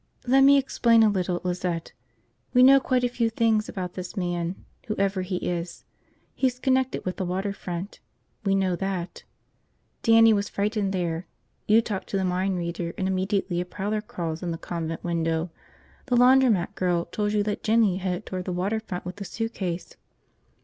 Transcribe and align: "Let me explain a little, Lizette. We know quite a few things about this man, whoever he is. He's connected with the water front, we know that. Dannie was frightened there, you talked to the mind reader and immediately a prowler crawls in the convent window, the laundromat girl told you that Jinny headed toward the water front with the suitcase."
"Let 0.25 0.41
me 0.41 0.57
explain 0.57 1.03
a 1.03 1.09
little, 1.11 1.41
Lizette. 1.43 1.91
We 2.55 2.63
know 2.63 2.79
quite 2.79 3.03
a 3.03 3.07
few 3.07 3.29
things 3.29 3.69
about 3.69 3.93
this 3.93 4.17
man, 4.17 4.55
whoever 4.87 5.21
he 5.21 5.35
is. 5.35 5.85
He's 6.33 6.57
connected 6.57 7.05
with 7.05 7.17
the 7.17 7.23
water 7.23 7.53
front, 7.53 7.99
we 8.43 8.55
know 8.55 8.75
that. 8.77 9.21
Dannie 10.01 10.33
was 10.33 10.49
frightened 10.49 10.91
there, 10.91 11.27
you 11.67 11.83
talked 11.83 12.07
to 12.09 12.17
the 12.17 12.25
mind 12.25 12.57
reader 12.57 12.95
and 12.97 13.07
immediately 13.07 13.61
a 13.61 13.65
prowler 13.65 14.01
crawls 14.01 14.41
in 14.41 14.49
the 14.49 14.57
convent 14.57 15.03
window, 15.03 15.51
the 16.07 16.15
laundromat 16.17 16.73
girl 16.73 17.05
told 17.05 17.33
you 17.33 17.43
that 17.43 17.61
Jinny 17.61 17.97
headed 17.97 18.25
toward 18.25 18.45
the 18.45 18.51
water 18.51 18.79
front 18.79 19.05
with 19.05 19.17
the 19.17 19.23
suitcase." 19.25 19.97